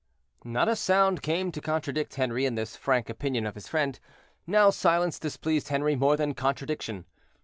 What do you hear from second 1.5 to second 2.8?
to contradict Henri in this